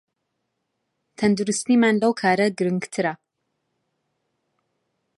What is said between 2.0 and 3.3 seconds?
لەو کارە گرنگترە